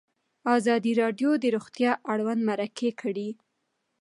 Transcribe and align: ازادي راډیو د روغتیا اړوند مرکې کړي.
ازادي 0.57 0.91
راډیو 1.01 1.29
د 1.39 1.45
روغتیا 1.55 1.91
اړوند 2.11 2.41
مرکې 2.49 2.89
کړي. 3.01 3.29